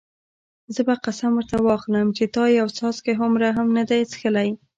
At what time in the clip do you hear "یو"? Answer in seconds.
2.59-2.67